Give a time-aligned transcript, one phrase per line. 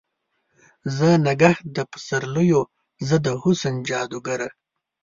[0.95, 2.61] زه نګهت د پسر لیو،
[3.07, 4.49] زه د حسن جادوګره